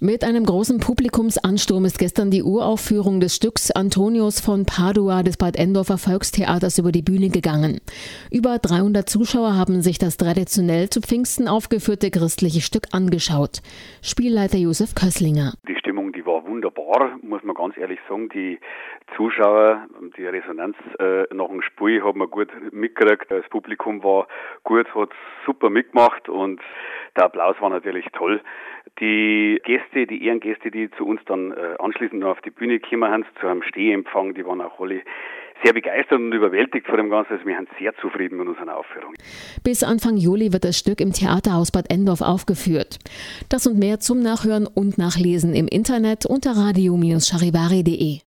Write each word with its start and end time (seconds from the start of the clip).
Mit 0.00 0.24
einem 0.24 0.44
großen 0.44 0.78
Publikumsansturm 0.78 1.86
ist 1.86 1.98
gestern 1.98 2.30
die 2.30 2.42
Uraufführung 2.42 3.18
des 3.18 3.34
Stücks 3.34 3.70
Antonius 3.70 4.40
von 4.40 4.66
Padua 4.66 5.22
des 5.22 5.38
Bad 5.38 5.56
Endorfer 5.56 5.96
Volkstheaters 5.96 6.78
über 6.78 6.92
die 6.92 7.00
Bühne 7.00 7.30
gegangen. 7.30 7.80
Über 8.30 8.58
300 8.58 9.08
Zuschauer 9.08 9.56
haben 9.56 9.80
sich 9.80 9.96
das 9.96 10.18
traditionell 10.18 10.90
zu 10.90 11.00
Pfingsten 11.00 11.48
aufgeführte 11.48 12.10
christliche 12.10 12.60
Stück 12.60 12.88
angeschaut. 12.92 13.62
Spielleiter 14.02 14.58
Josef 14.58 14.94
Kösslinger. 14.94 15.54
Die 15.66 15.76
Stimmung, 15.76 16.12
die 16.12 16.26
war 16.26 16.46
wunderbar, 16.46 17.16
muss 17.22 17.42
man 17.42 17.56
ganz 17.56 17.78
ehrlich 17.78 18.00
sagen. 18.06 18.28
Die 18.28 18.58
Zuschauer, 19.16 19.86
die 20.18 20.26
Resonanz 20.26 20.76
äh, 20.98 21.22
nach 21.32 21.48
dem 21.48 21.62
Spiel 21.62 22.02
haben 22.02 22.20
wir 22.20 22.28
gut 22.28 22.50
mitgekriegt. 22.70 23.30
Das 23.30 23.48
Publikum 23.48 24.04
war 24.04 24.28
gut, 24.62 24.94
hat 24.94 25.10
super 25.46 25.70
mitgemacht 25.70 26.28
und 26.28 26.60
der 27.16 27.24
Applaus 27.24 27.56
war 27.60 27.70
natürlich 27.70 28.06
toll. 28.12 28.40
Die 29.00 29.60
Gäste, 29.64 30.06
die 30.06 30.24
Ehrengäste, 30.24 30.70
die 30.70 30.90
zu 30.92 31.06
uns 31.06 31.20
dann 31.26 31.52
äh, 31.52 31.76
anschließend 31.78 32.20
noch 32.20 32.30
auf 32.30 32.40
die 32.42 32.50
Bühne 32.50 32.78
gekommen 32.78 33.24
sind, 33.24 33.26
zu 33.40 33.46
einem 33.46 33.62
Stehempfang, 33.62 34.34
die 34.34 34.46
waren 34.46 34.60
auch 34.60 34.78
alle 34.80 35.02
sehr 35.62 35.72
begeistert 35.72 36.18
und 36.18 36.32
überwältigt 36.32 36.86
von 36.86 36.96
dem 36.96 37.10
Ganzen. 37.10 37.34
Also 37.34 37.46
wir 37.46 37.56
sind 37.56 37.68
sehr 37.78 37.94
zufrieden 37.96 38.38
mit 38.38 38.48
unserer 38.48 38.76
Aufführung. 38.76 39.14
Bis 39.64 39.82
Anfang 39.82 40.16
Juli 40.16 40.52
wird 40.52 40.64
das 40.64 40.78
Stück 40.78 41.00
im 41.00 41.12
Theaterhaus 41.12 41.72
Bad 41.72 41.90
Endorf 41.90 42.20
aufgeführt. 42.20 42.98
Das 43.48 43.66
und 43.66 43.78
mehr 43.78 44.00
zum 44.00 44.20
Nachhören 44.20 44.66
und 44.66 44.98
Nachlesen 44.98 45.54
im 45.54 45.66
Internet 45.68 46.26
unter 46.26 46.52
radio-charivari.de. 46.52 48.20